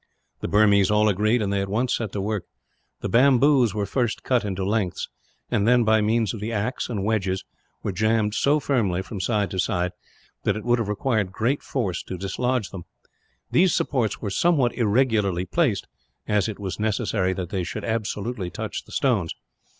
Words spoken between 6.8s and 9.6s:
and wedges, were jammed so firmly, from side to